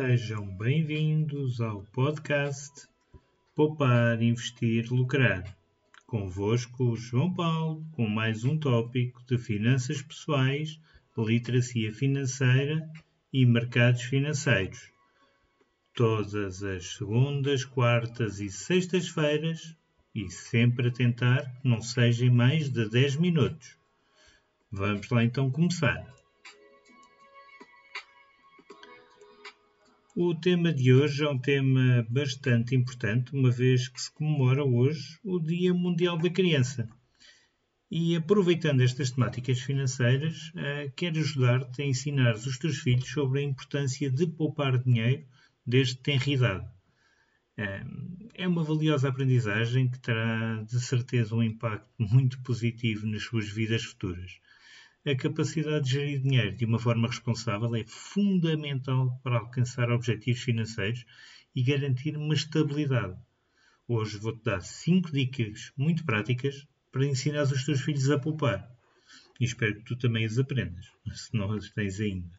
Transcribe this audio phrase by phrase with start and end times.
[0.00, 2.86] Sejam bem-vindos ao podcast
[3.52, 5.42] Poupar, Investir, Lucrar.
[6.06, 10.78] Convosco, João Paulo, com mais um tópico de finanças pessoais,
[11.16, 12.88] literacia financeira
[13.32, 14.88] e mercados financeiros.
[15.92, 19.74] Todas as segundas, quartas e sextas-feiras,
[20.14, 23.76] e sempre a tentar que não sejam mais de 10 minutos.
[24.70, 26.17] Vamos lá então começar.
[30.20, 35.16] O tema de hoje é um tema bastante importante, uma vez que se comemora hoje
[35.22, 36.88] o Dia Mundial da Criança.
[37.88, 43.44] E aproveitando estas temáticas financeiras, eh, quero ajudar-te a ensinar os teus filhos sobre a
[43.44, 45.24] importância de poupar dinheiro
[45.64, 46.68] desde tenra idade.
[47.56, 47.84] Eh,
[48.34, 53.84] é uma valiosa aprendizagem que terá de certeza um impacto muito positivo nas suas vidas
[53.84, 54.40] futuras
[55.10, 61.04] a capacidade de gerir dinheiro de uma forma responsável é fundamental para alcançar objetivos financeiros
[61.54, 63.16] e garantir uma estabilidade.
[63.86, 68.70] Hoje vou-te dar 5 dicas muito práticas para ensinar os teus filhos a poupar.
[69.40, 72.38] E espero que tu também as aprendas, se não as tens ainda.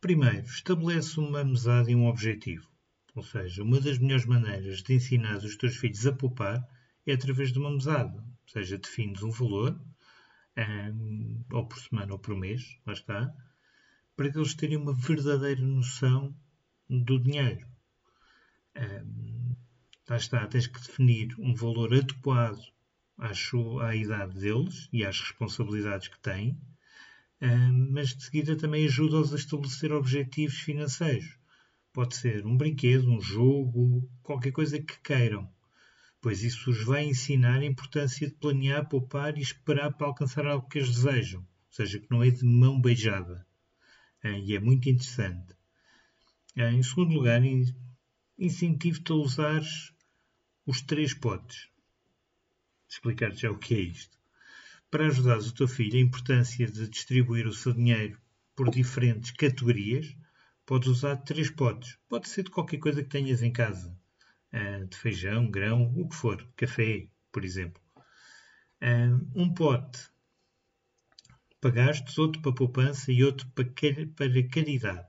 [0.00, 2.68] Primeiro, estabelece uma mesada e um objetivo.
[3.14, 6.66] Ou seja, uma das melhores maneiras de ensinar os teus filhos a poupar
[7.06, 8.16] é através de uma mesada.
[8.18, 9.80] Ou seja, defines um valor
[11.52, 13.34] ou por semana ou por mês, lá está,
[14.16, 16.34] para que eles tenham uma verdadeira noção
[16.88, 17.66] do dinheiro.
[20.08, 22.60] Lá está, tens que definir um valor adequado
[23.18, 23.30] à,
[23.86, 26.60] à idade deles e às responsabilidades que têm,
[27.90, 31.38] mas de seguida também ajuda-os a estabelecer objetivos financeiros.
[31.92, 35.48] Pode ser um brinquedo, um jogo, qualquer coisa que queiram
[36.24, 40.66] pois isso os vai ensinar a importância de planear, poupar e esperar para alcançar algo
[40.66, 43.46] que eles desejam, ou seja, que não é de mão beijada.
[44.22, 45.54] Eh, e é muito interessante.
[46.56, 47.42] Eh, em segundo lugar,
[48.38, 49.60] incentivo-te a usar
[50.64, 51.68] os três potes.
[52.88, 54.18] Explicar-te já o que é isto.
[54.90, 58.18] Para ajudar o teu filho, a importância de distribuir o seu dinheiro
[58.56, 60.16] por diferentes categorias,
[60.64, 61.98] podes usar três potes.
[62.08, 63.94] Pode ser de qualquer coisa que tenhas em casa
[64.88, 67.82] de feijão, grão, o que for, café, por exemplo.
[68.82, 70.08] Uh, um pote
[71.60, 73.64] para gastos, outro para poupança e outro para
[74.50, 75.08] caridade.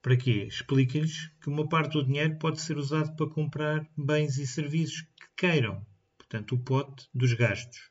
[0.00, 0.44] Para quê?
[0.46, 5.26] Explica-lhes que uma parte do dinheiro pode ser usado para comprar bens e serviços que
[5.36, 5.84] queiram,
[6.16, 7.90] portanto, o pote dos gastos.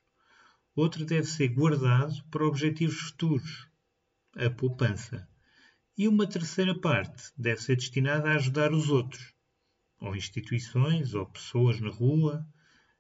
[0.76, 3.68] Outro deve ser guardado para objetivos futuros,
[4.38, 5.28] a poupança.
[5.98, 9.33] E uma terceira parte deve ser destinada a ajudar os outros,
[10.04, 12.46] ou instituições, ou pessoas na rua.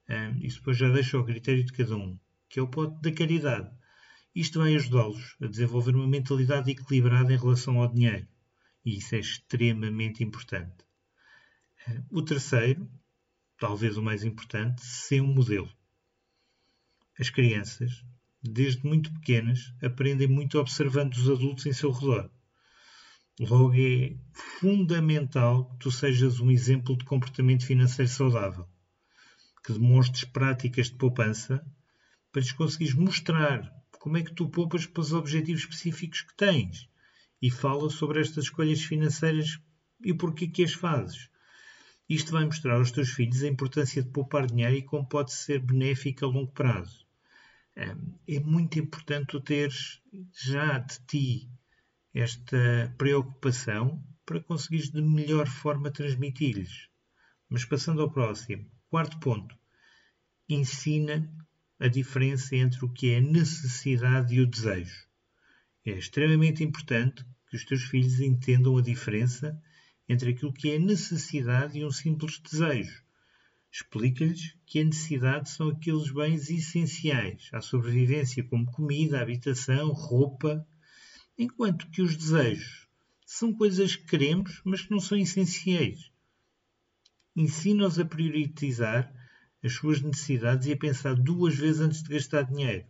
[0.09, 2.17] Um, isso depois já deixa ao critério de cada um,
[2.49, 3.69] que é o pote da caridade.
[4.33, 8.27] Isto vai ajudá-los a desenvolver uma mentalidade equilibrada em relação ao dinheiro.
[8.85, 10.83] E isso é extremamente importante.
[12.09, 12.89] O terceiro,
[13.59, 15.69] talvez o mais importante, ser um modelo.
[17.19, 18.03] As crianças,
[18.41, 22.31] desde muito pequenas, aprendem muito observando os adultos em seu redor.
[23.39, 28.67] Logo, é fundamental que tu sejas um exemplo de comportamento financeiro saudável,
[29.65, 31.65] que demonstres práticas de poupança
[32.31, 36.87] para lhes conseguires mostrar como é que tu poupas para os objetivos específicos que tens
[37.41, 39.59] e fala sobre estas escolhas financeiras
[40.03, 41.27] e porquê que as fazes.
[42.07, 45.59] Isto vai mostrar aos teus filhos a importância de poupar dinheiro e como pode ser
[45.59, 47.03] benéfico a longo prazo.
[47.75, 49.99] É muito importante tu teres
[50.31, 51.49] já de ti
[52.13, 56.87] esta preocupação para conseguires de melhor forma transmitir-lhes.
[57.49, 59.57] Mas passando ao próximo, quarto ponto,
[60.47, 61.27] ensina
[61.79, 65.07] a diferença entre o que é necessidade e o desejo.
[65.85, 69.61] É extremamente importante que os teus filhos entendam a diferença
[70.07, 73.03] entre aquilo que é necessidade e um simples desejo.
[73.71, 80.65] Explica-lhes que a necessidade são aqueles bens essenciais à sobrevivência, como comida, habitação, roupa,
[81.37, 82.87] enquanto que os desejos
[83.25, 86.11] são coisas que queremos, mas que não são essenciais.
[87.35, 89.11] Ensina-os a priorizar
[89.63, 92.85] as suas necessidades e a pensar duas vezes antes de gastar dinheiro.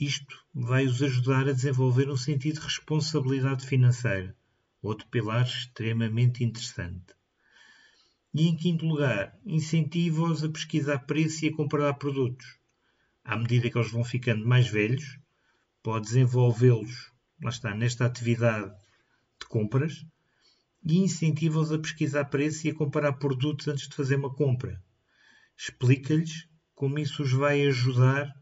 [0.00, 4.34] Isto vai-os ajudar a desenvolver um sentido de responsabilidade financeira,
[4.80, 7.14] outro pilar extremamente interessante.
[8.34, 12.58] E em quinto lugar, incentiva-os a pesquisar preço e a comparar produtos.
[13.22, 15.18] À medida que eles vão ficando mais velhos,
[15.82, 17.11] pode desenvolvê-los
[17.42, 18.72] lá está, nesta atividade
[19.40, 20.04] de compras
[20.84, 24.82] e incentiva-os a pesquisar preço e a comparar produtos antes de fazer uma compra.
[25.56, 28.32] Explica-lhes como isso os vai ajudar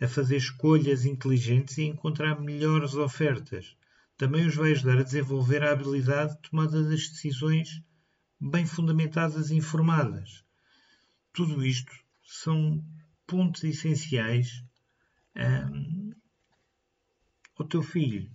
[0.00, 3.76] a fazer escolhas inteligentes e a encontrar melhores ofertas,
[4.16, 7.82] também os vai ajudar a desenvolver a habilidade de tomada das decisões
[8.40, 10.44] bem fundamentadas e informadas.
[11.32, 11.92] Tudo isto
[12.22, 12.82] são
[13.26, 14.64] pontos essenciais
[15.36, 16.12] um,
[17.58, 18.30] ao teu filho.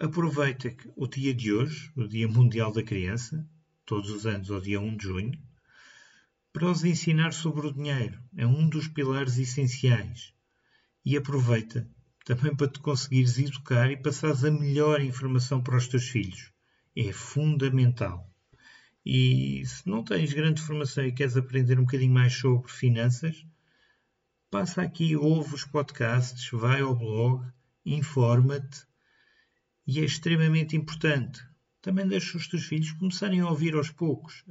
[0.00, 3.48] Aproveita que o dia de hoje, o Dia Mundial da Criança,
[3.86, 5.38] todos os anos ao dia 1 de junho,
[6.52, 8.20] para os ensinar sobre o dinheiro.
[8.36, 10.34] É um dos pilares essenciais.
[11.04, 11.88] E aproveita
[12.24, 16.50] também para te conseguires educar e passares a melhor informação para os teus filhos.
[16.96, 18.28] É fundamental.
[19.06, 23.46] E se não tens grande formação e queres aprender um bocadinho mais sobre finanças,
[24.50, 27.46] passa aqui, ouve os podcasts, vai ao blog,
[27.86, 28.92] informa-te
[29.86, 31.42] e é extremamente importante.
[31.82, 34.42] Também deixa os teus filhos começarem a ouvir aos poucos,